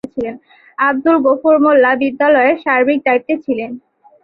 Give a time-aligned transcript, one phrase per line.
[0.77, 3.71] আব্দুল গফুর মোল্লা বিদ্যালয়ের সার্বিক দায়িত্বে ছিলেন।